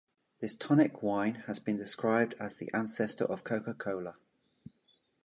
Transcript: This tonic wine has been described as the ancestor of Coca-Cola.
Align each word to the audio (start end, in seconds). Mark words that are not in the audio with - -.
This 0.39 0.55
tonic 0.55 1.03
wine 1.03 1.43
has 1.45 1.59
been 1.59 1.77
described 1.77 2.33
as 2.39 2.55
the 2.57 2.71
ancestor 2.73 3.23
of 3.25 3.43
Coca-Cola. 3.43 4.15